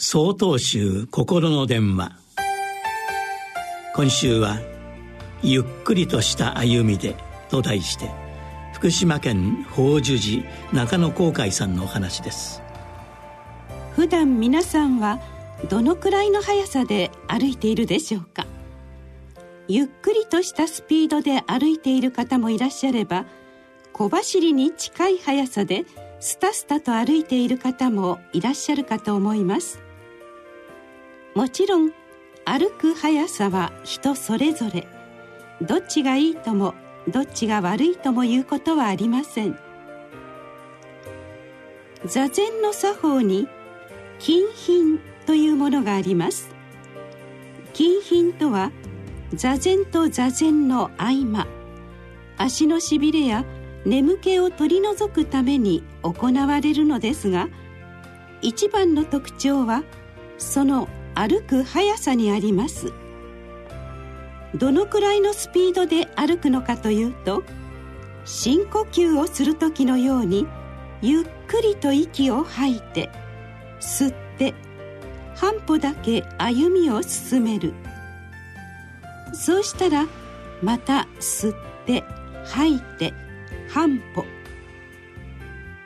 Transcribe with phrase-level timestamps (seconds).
[0.00, 2.12] 総統集心の電話。
[3.96, 4.60] 今週は
[5.42, 7.16] 「ゆっくりとした歩みで」
[7.50, 8.08] と題して
[8.74, 12.62] 福島県法寿寺中野航海さんのお話です。
[13.96, 15.18] 普段皆さんは
[15.68, 18.46] どのくらいの速さで歩いているでしょうか？
[19.66, 23.24] ゆっくりとしたスピードで歩いている方もいらっしゃれば
[23.92, 25.86] 小走りに近い速さで
[26.20, 29.80] スタスタと歩いている方もいらっしゃるかと思います。
[31.38, 31.92] もちろん
[32.44, 34.88] 歩く速さは人それぞれ。
[35.62, 36.74] どっちがいいとも
[37.06, 39.56] どっちが悪いとも言うことはありません。
[42.06, 43.46] 座禅の作法に
[44.18, 46.50] 金品というものがあります。
[47.72, 48.72] 金品とは
[49.32, 51.46] 座禅と座禅の合間。
[52.36, 53.44] 足のしびれや
[53.84, 57.48] 眠気を取り除くために行われるのですが
[58.42, 59.84] 一番の特徴は
[60.36, 62.92] その歩く速さにあります。
[64.54, 67.42] どのくらいのスピードで歩くのかというと
[68.24, 70.46] 深呼吸をする時のように
[71.02, 73.10] ゆっくりと息を吐いて
[73.80, 74.54] 吸って
[75.34, 77.74] 半歩だけ歩みを進める。
[79.32, 80.06] そうしたら
[80.62, 82.04] また吸って
[82.44, 83.12] 吐いて
[83.68, 84.24] 半歩。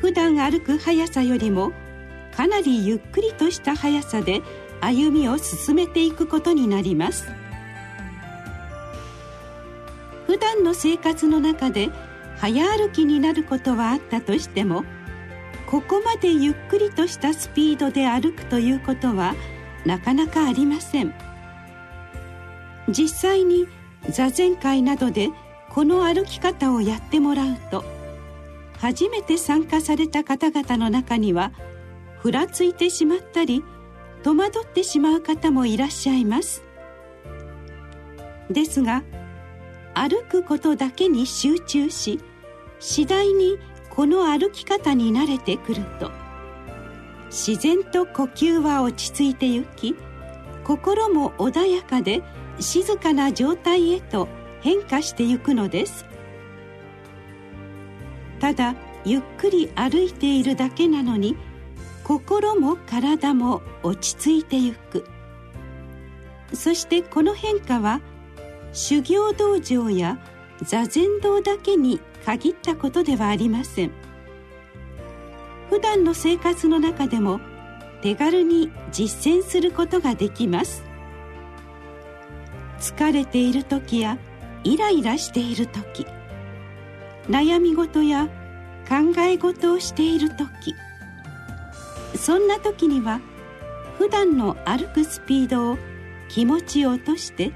[0.00, 1.72] 普段歩く速さよりも
[2.38, 4.42] かなりゆっくりとした速さで
[4.80, 7.26] 歩みを進めていくことになります。
[10.28, 11.90] 普段の生活の中で
[12.36, 14.84] 早歩きになることはあったとしても
[15.66, 19.34] ここまでゆっくりとしたスピードで歩くということは
[19.84, 21.12] なかなかありません。
[22.88, 23.66] 実際に
[24.10, 25.30] 座禅会などで
[25.70, 27.84] この歩き方をやってもらうと
[28.78, 31.50] 初めて参加された方々の中には
[32.28, 33.64] ふらついてしまったり
[34.22, 36.62] 戸惑ってしまう方もいらっしゃいます。
[38.50, 39.02] ですが
[39.94, 42.20] 歩くことだけに集中し
[42.80, 43.56] 次第に
[43.88, 46.10] この歩き方に慣れてくると
[47.30, 49.96] 自然と呼吸は落ち着いてゆき
[50.64, 52.22] 心も穏やかで
[52.60, 54.28] 静かな状態へと
[54.60, 56.04] 変化してゆくのです。
[58.38, 58.74] ただ
[59.06, 61.34] ゆっくり歩いているだけなのに
[62.08, 65.04] 心も体も落ち着いてゆく。
[66.54, 68.00] そしてこの変化は
[68.72, 70.18] 修行道場や
[70.62, 73.90] 座禅道だけに限ったことではありません。
[75.68, 77.40] 普段の生活の中でも
[78.00, 80.82] 手軽に実践することができます。
[82.80, 84.16] 疲れている時や
[84.64, 86.06] イライラしている時。
[87.28, 88.28] 悩み事や
[88.88, 90.74] 考え事をしている時。
[92.16, 93.20] そんな時には
[93.98, 95.78] 普段の歩くスピードを
[96.28, 97.52] 気持ちを落として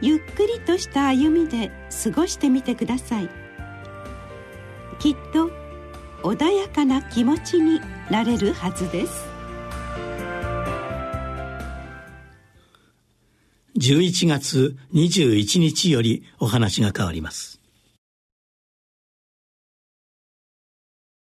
[0.00, 1.70] ゆっくりとした歩みで
[2.04, 3.28] 過ごしてみてください。
[4.98, 5.50] きっと
[6.22, 7.80] 穏やかな気持ちに
[8.10, 9.28] なれるはずです。
[13.78, 17.59] 11月21日よりお話が変わります。